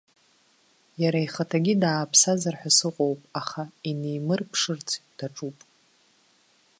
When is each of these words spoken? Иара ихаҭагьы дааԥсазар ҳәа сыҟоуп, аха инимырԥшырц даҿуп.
Иара 1.01 1.19
ихаҭагьы 1.25 1.73
дааԥсазар 1.81 2.55
ҳәа 2.59 2.71
сыҟоуп, 2.77 3.21
аха 3.41 3.63
инимырԥшырц 3.89 4.89
даҿуп. 5.17 5.57